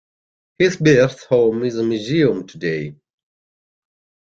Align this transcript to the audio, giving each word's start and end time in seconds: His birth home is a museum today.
His 0.57 0.77
birth 0.77 1.25
home 1.25 1.63
is 1.63 1.77
a 1.77 1.83
museum 1.83 2.47
today. 2.47 2.95